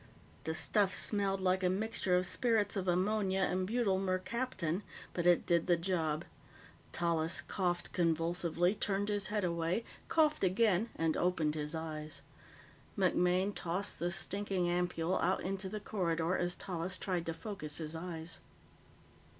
[0.45, 4.81] The stuff smelled like a mixture of spirits of ammonia and butyl mercaptan,
[5.13, 6.25] but it did the job.
[6.91, 12.21] Tallis coughed convulsively, turned his head away, coughed again, and opened his eyes.
[12.97, 17.93] MacMaine tossed the stinking ampoule out into the corridor as Tallis tried to focus his
[17.95, 18.39] eyes.